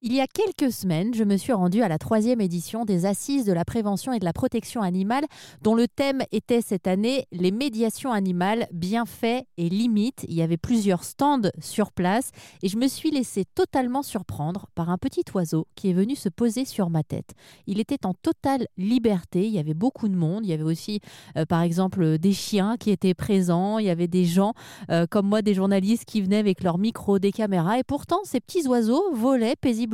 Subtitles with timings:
[0.00, 3.44] Il y a quelques semaines, je me suis rendue à la troisième édition des Assises
[3.44, 5.24] de la prévention et de la protection animale,
[5.60, 10.24] dont le thème était cette année les médiations animales, bienfaits et limites.
[10.28, 12.30] Il y avait plusieurs stands sur place
[12.62, 16.28] et je me suis laissée totalement surprendre par un petit oiseau qui est venu se
[16.28, 17.32] poser sur ma tête.
[17.66, 21.00] Il était en totale liberté, il y avait beaucoup de monde, il y avait aussi
[21.36, 24.52] euh, par exemple des chiens qui étaient présents, il y avait des gens
[24.92, 28.38] euh, comme moi, des journalistes qui venaient avec leurs micros, des caméras et pourtant ces
[28.38, 29.87] petits oiseaux volaient paisiblement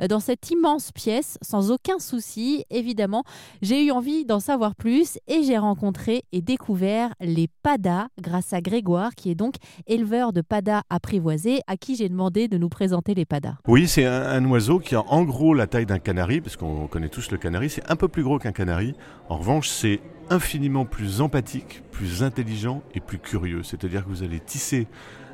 [0.00, 2.64] euh, dans cette immense pièce sans aucun souci.
[2.70, 3.24] Évidemment,
[3.60, 8.60] j'ai eu envie d'en savoir plus et j'ai rencontré et découvert les padas grâce à
[8.60, 9.54] Grégoire qui est donc
[9.86, 13.54] éleveur de padas apprivoisés à qui j'ai demandé de nous présenter les padas.
[13.66, 17.08] Oui, c'est un, oiseau qui a en gros la taille d'un canari parce qu'on connaît
[17.08, 18.94] tous le canari, c'est un peu plus gros qu'un canari.
[19.28, 23.62] En revanche, c'est infiniment plus empathique, plus intelligent et plus curieux.
[23.62, 24.86] C'est-à-dire que vous allez tisser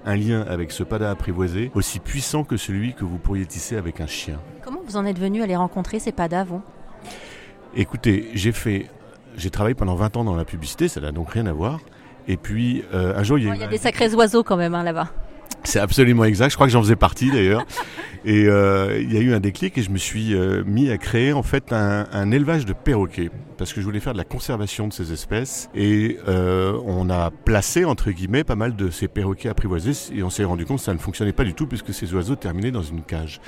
[0.09, 4.01] un lien avec ce pada apprivoisé aussi puissant que celui que vous pourriez tisser avec
[4.01, 4.41] un chien.
[4.65, 6.63] Comment vous en êtes venu à les rencontrer, ces padas, vous?
[7.77, 8.87] Écoutez, j'ai fait,
[9.37, 11.81] j'ai travaillé pendant 20 ans dans la publicité, ça n'a donc rien à voir.
[12.27, 14.57] Et puis, euh, un jour, il y a, il y a des sacrés oiseaux quand
[14.57, 15.11] même hein, là-bas.
[15.69, 16.49] C'est absolument exact.
[16.49, 17.67] Je crois que j'en faisais partie d'ailleurs.
[18.25, 20.97] Et euh, il y a eu un déclic et je me suis euh, mis à
[20.97, 24.89] créer en fait un, élevage de perroquets parce que je voulais faire de la conservation
[24.89, 29.51] de ces espèces et euh, on a placé entre guillemets pas mal de ces perroquets
[29.51, 32.15] apprivoisés et on s'est rendu compte que ça ne fonctionnait pas du tout puisque ces
[32.15, 33.39] oiseaux terminaient dans une cage.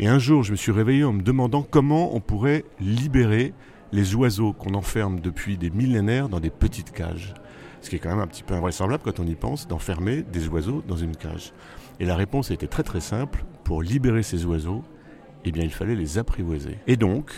[0.00, 3.54] Et un jour, je me suis réveillé en me demandant comment on pourrait libérer
[3.92, 7.32] les oiseaux qu'on enferme depuis des millénaires dans des petites cages.
[7.80, 10.48] Ce qui est quand même un petit peu invraisemblable quand on y pense, d'enfermer des
[10.48, 11.52] oiseaux dans une cage.
[11.98, 13.44] Et la réponse était très très simple.
[13.64, 14.82] Pour libérer ces oiseaux,
[15.44, 16.78] eh bien, il fallait les apprivoiser.
[16.86, 17.32] Et donc,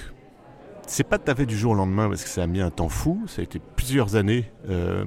[0.87, 2.71] c'est pas tout à fait du jour au lendemain parce que ça a mis un
[2.71, 3.23] temps fou.
[3.27, 5.05] Ça a été plusieurs années euh,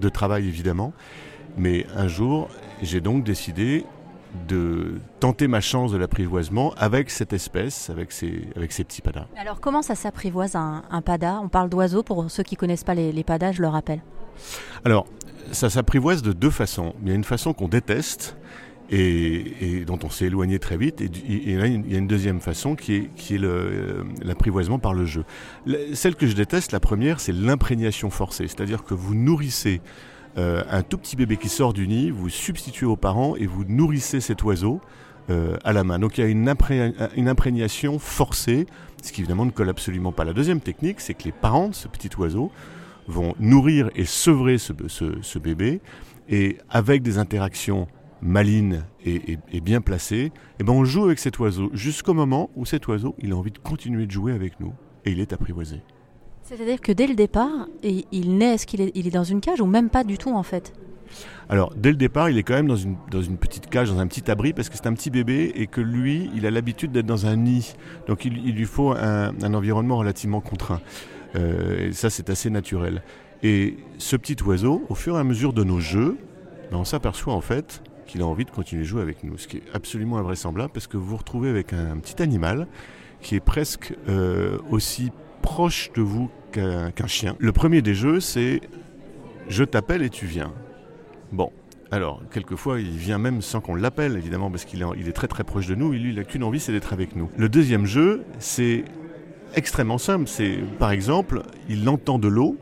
[0.00, 0.92] de travail évidemment.
[1.56, 2.48] Mais un jour,
[2.82, 3.84] j'ai donc décidé
[4.48, 9.26] de tenter ma chance de l'apprivoisement avec cette espèce, avec ces, petits padas.
[9.36, 11.40] Alors comment ça s'apprivoise un, un pada?
[11.42, 14.02] On parle d'oiseaux, pour ceux qui connaissent pas les padas, je le rappelle.
[14.84, 15.06] Alors,
[15.52, 16.94] ça s'apprivoise de deux façons.
[17.02, 18.36] Il y a une façon qu'on déteste,
[18.90, 21.00] et, dont on s'est éloigné très vite.
[21.00, 25.24] Et, là, il y a une deuxième façon qui est, euh, l'apprivoisement par le jeu.
[25.94, 28.46] celle que je déteste, la première, c'est l'imprégnation forcée.
[28.48, 29.80] C'est-à-dire que vous nourrissez
[30.38, 33.64] euh, un tout petit bébé qui sort du nid, vous substituez aux parents et vous
[33.64, 34.80] nourrissez cet oiseau
[35.30, 35.98] euh, à la main.
[35.98, 36.54] Donc il y a une,
[37.16, 38.66] une, imprégnation forcée,
[39.02, 40.24] ce qui évidemment ne colle absolument pas.
[40.24, 42.52] La deuxième technique, c'est que les parents de ce petit oiseau
[43.06, 44.72] vont nourrir et sevrer ce,
[45.20, 45.80] ce bébé
[46.28, 47.86] et avec des interactions
[48.22, 52.64] maline et, bien placée, et eh ben on joue avec cet oiseau jusqu'au moment où
[52.64, 54.72] cet oiseau il a envie de continuer de jouer avec nous
[55.04, 55.82] et il est apprivoisé.
[56.42, 59.60] C'est-à-dire que dès le départ, il naît, est-ce qu'il est, il est dans une cage
[59.60, 60.72] ou même pas du tout en fait?
[61.48, 63.98] Alors, dès le départ, il est quand même dans une, dans une petite cage, dans
[64.00, 66.92] un petit abri, parce que c'est un petit bébé et que lui, il a l'habitude
[66.92, 67.74] d'être dans un nid.
[68.08, 70.80] Donc, il, lui faut un, environnement relativement contraint.
[71.34, 73.02] Euh, et ça, c'est assez naturel.
[73.42, 76.16] Et ce petit oiseau, au fur et à mesure de nos jeux,
[76.70, 79.36] ben, on s'aperçoit en fait qu'il a envie de continuer de jouer avec nous.
[79.36, 82.66] Ce qui est absolument invraisemblable parce que vous vous retrouvez avec un, petit animal
[83.20, 85.10] qui est presque euh, aussi
[85.42, 87.36] proche de vous qu'un chien.
[87.38, 88.60] Le premier des jeux, c'est
[89.48, 90.52] je t'appelle et tu viens.
[91.32, 91.52] Bon,
[91.90, 95.66] alors, quelquefois, il vient même sans qu'on l'appelle, évidemment, parce qu'il est, très très proche
[95.66, 97.30] de nous, il n'a qu'une envie, c'est d'être avec nous.
[97.36, 98.84] Le deuxième jeu, c'est
[99.54, 100.28] extrêmement simple.
[100.28, 102.56] C'est, par exemple, il entend de l'eau,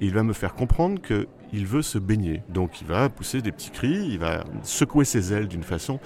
[0.00, 2.42] il va me faire comprendre que il veut se baigner.
[2.48, 6.00] Donc il va pousser des petits cris, il va secouer ses ailes d'une façon.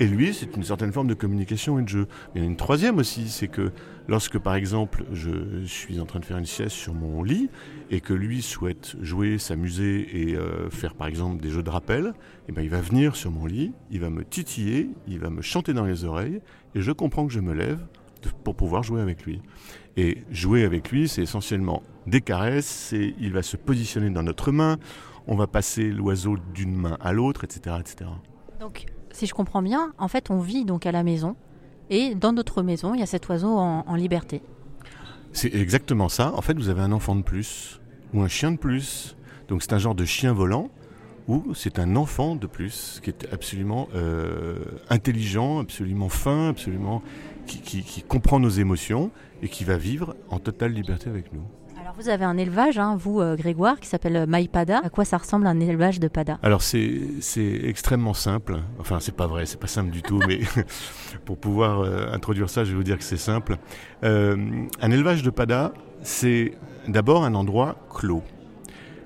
[0.00, 2.06] Et lui, c'est une certaine forme de communication et de jeu.
[2.34, 3.70] Il y a une troisième aussi, c'est que
[4.08, 7.50] lorsque par exemple je suis en train de faire une sieste sur mon lit
[7.90, 12.14] et que lui souhaite jouer, s'amuser et euh, faire par exemple des jeux de rappel,
[12.48, 15.42] eh ben, il va venir sur mon lit, il va me titiller, il va me
[15.42, 16.40] chanter dans les oreilles
[16.74, 17.80] et je comprends que je me lève
[18.44, 19.40] pour pouvoir jouer avec lui.
[19.96, 24.78] Et jouer avec lui, c'est essentiellement des caresses, il va se positionner dans notre main,
[25.26, 28.10] on va passer l'oiseau d'une main à l'autre, etc., etc.
[28.60, 31.36] Donc, si je comprends bien, en fait, on vit donc à la maison,
[31.90, 34.42] et dans notre maison, il y a cet oiseau en, liberté.
[35.32, 36.32] C'est exactement ça.
[36.34, 37.80] En fait, vous avez un enfant de plus,
[38.14, 39.16] ou un chien de plus.
[39.48, 40.70] Donc, c'est un genre de chien volant,
[41.28, 44.56] ou c'est un enfant de plus, qui est absolument euh,
[44.90, 47.02] intelligent, absolument fin, absolument
[47.46, 49.10] qui, comprend nos émotions
[49.42, 51.42] et qui va vivre en totale liberté avec nous.
[51.80, 54.80] Alors vous avez un élevage, hein, vous euh, Grégoire, qui s'appelle euh, MyPada.
[54.84, 56.38] À quoi ça ressemble un élevage de pada?
[56.42, 57.00] Alors c'est
[57.64, 58.60] extrêmement simple.
[58.78, 60.40] Enfin c'est pas vrai, c'est pas simple du tout, mais
[61.24, 63.56] pour pouvoir euh, introduire ça, je vais vous dire que c'est simple.
[64.02, 65.72] un élevage de pada,
[66.02, 66.52] c'est
[66.86, 68.22] d'abord un endroit clos.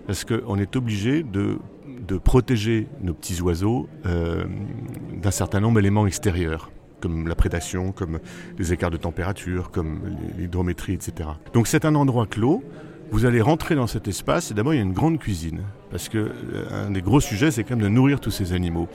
[0.07, 1.59] Parce qu'on est obligé de,
[2.07, 6.71] de, protéger nos petits oiseaux d'un certain nombre d'éléments extérieurs.
[7.01, 8.19] Comme la prédation, comme
[8.59, 10.01] les écarts de température, comme
[10.39, 11.29] l'hydrométrie, etc.
[11.53, 12.63] Donc c'est un endroit clos.
[13.13, 15.61] Vous allez rentrer dans cet espace et d'abord il y a une grande cuisine
[15.93, 18.89] parce que euh, un des gros sujets c'est quand même de nourrir tous ces animaux.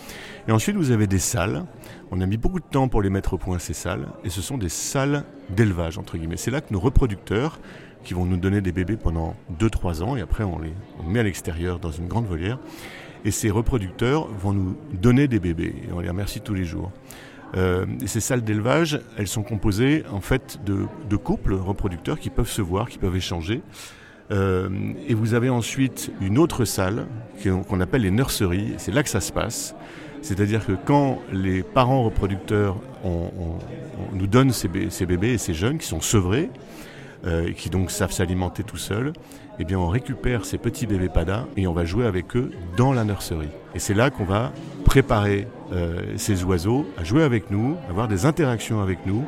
[0.50, 1.64] Et ensuite vous avez des salles.
[2.12, 4.42] On a mis beaucoup de temps pour les mettre au point ces salles et ce
[4.42, 6.36] sont des salles d'élevage entre guillemets.
[6.36, 7.60] C'est là que nos reproducteurs
[8.04, 11.20] qui vont nous donner des bébés pendant 2-3 ans et après on les on met
[11.20, 12.60] à l'extérieur dans une grande volière
[13.24, 16.92] et ces reproducteurs vont nous donner des bébés et on les remercie tous les jours.
[17.58, 22.50] Euh, ces salles d'élevage, elles sont composées en fait de, de, couples reproducteurs qui peuvent
[22.50, 23.62] se voir, qui peuvent échanger.
[24.32, 24.70] Euh,
[25.08, 27.06] et vous avez ensuite une autre salle
[27.44, 28.74] qu'on appelle les nurseries.
[28.78, 29.76] C'est là que ça se passe.
[30.22, 32.78] C'est-à-dire que quand les parents reproducteurs
[34.14, 36.50] nous donnent ces, bébés et ces jeunes qui sont sevrés,
[37.26, 39.14] euh, et qui donc savent s'alimenter tout seuls,
[39.60, 42.94] eh bien on récupère ces petits bébés padas et on va jouer avec eux dans
[42.94, 43.50] la nurserie.
[43.76, 44.52] Et c'est là qu'on va
[44.92, 49.24] préparer euh, ces oiseaux à jouer avec nous, avoir des interactions avec nous,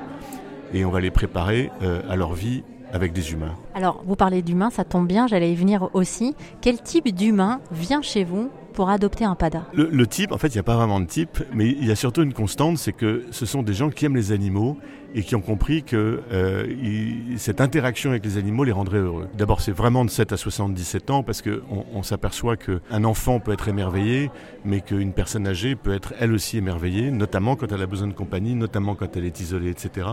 [0.73, 3.55] et on va les préparer euh, à leur vie avec des humains.
[3.73, 6.35] Alors, vous parlez d'humains, ça tombe bien, j'allais y venir aussi.
[6.59, 10.57] Quel type d'humain vient chez vous pour adopter un pada le, type, en fait, il
[10.57, 13.23] n'y a pas vraiment de type, mais il y a surtout une constante, c'est que
[13.31, 14.77] ce sont des gens qui aiment les animaux
[15.15, 19.27] et qui ont compris que euh, cette interaction avec les animaux les rendrait heureux.
[19.37, 23.53] D'abord, c'est vraiment de 7 à 77 ans parce qu'on on, s'aperçoit qu'un enfant peut
[23.53, 24.31] être émerveillé,
[24.65, 28.13] mais qu'une personne âgée peut être elle aussi émerveillée, notamment quand elle a besoin de
[28.13, 30.07] compagnie, notamment quand elle est isolée, etc.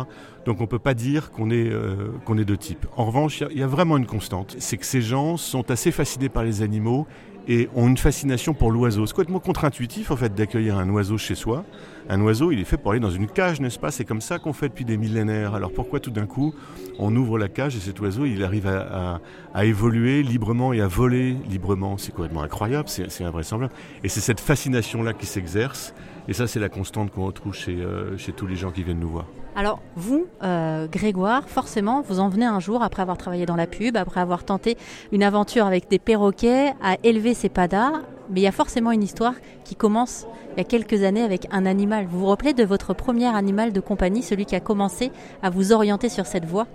[0.44, 2.86] Donc on ne peut pas dire qu'on est, euh, qu'on est de type.
[2.96, 6.28] En revanche, il y, a vraiment une constante, c'est que ces gens sont assez fascinés
[6.28, 7.06] par les animaux
[7.50, 9.06] et ont une fascination pour l'oiseau.
[9.06, 11.64] C'est complètement contre-intuitif en fait d'accueillir un oiseau chez soi.
[12.08, 13.90] Un oiseau, il est fait pour aller dans une cage, n'est-ce pas?
[13.90, 15.56] C'est comme ça qu'on fait depuis des millénaires.
[15.56, 16.54] Alors pourquoi tout d'un coup
[17.00, 19.20] on ouvre la cage et cet oiseau, il arrive à,
[19.64, 21.98] évoluer librement et à voler librement?
[21.98, 23.74] C'est complètement incroyable, c'est invraisemblable.
[24.04, 25.92] Et c'est cette fascination-là qui s'exerce.
[26.28, 29.00] Et ça, c'est la constante qu'on retrouve chez, euh, chez tous les gens qui viennent
[29.00, 29.26] nous voir.
[29.56, 33.66] Alors, vous, euh, Grégoire, forcément, vous en venez un jour, après avoir travaillé dans la
[33.66, 34.76] pub, après avoir tenté
[35.12, 37.92] une aventure avec des perroquets, à élever ces padas.
[38.30, 41.48] Mais il y a forcément une histoire qui commence il y a quelques années avec
[41.50, 42.06] un animal.
[42.08, 45.10] Vous vous rappelez de votre premier animal de compagnie, celui qui a commencé
[45.42, 46.66] à vous orienter sur cette voie?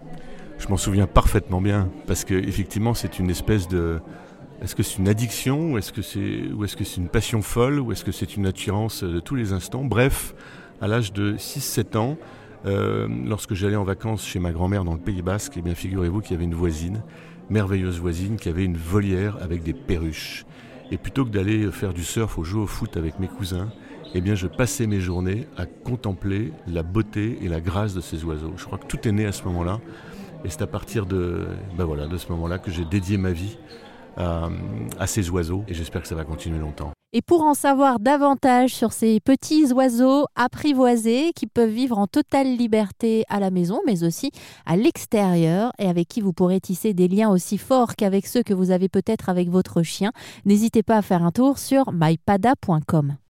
[0.57, 4.00] Je m'en souviens parfaitement bien, parce qu'effectivement, c'est une espèce de,
[4.62, 7.42] est-ce que c'est une addiction ou est-ce que c'est ou est-ce que c'est une passion
[7.42, 9.83] folle ou est-ce que c'est une attirance de tous les instants?
[9.83, 10.33] Bref,
[10.81, 12.18] à l'âge de 6-7 ans,
[12.66, 16.22] euh, lorsque j'allais en vacances chez ma grand-mère dans le Pays Basque, eh bien figurez-vous
[16.22, 17.04] qu'il y avait une voisine,
[17.50, 20.46] merveilleuse voisine, qui avait une volière avec des perruches.
[20.92, 23.70] Et plutôt que d'aller faire du surf ou jouer au foot avec mes cousins,
[24.14, 28.24] eh bien je passais mes journées à contempler la beauté et la grâce de ces
[28.24, 28.54] oiseaux.
[28.58, 29.80] Je crois que tout est né à ce moment-là.
[30.44, 33.58] Et c'est à partir de, ben de ce moment-là que j'ai dédié ma vie
[34.18, 36.95] à ces oiseaux et j'espère que ça va continuer longtemps.
[37.18, 42.58] Et pour en savoir davantage sur ces petits oiseaux apprivoisés qui peuvent vivre en totale
[42.58, 44.32] liberté à la maison, mais aussi
[44.66, 48.54] à l'extérieur, et avec qui vous pourrez tisser des liens aussi forts qu'avec ceux que
[48.54, 50.12] vous avez peut-être avec votre chien,
[50.44, 53.16] n'hésitez pas à faire un tour sur mypada.com.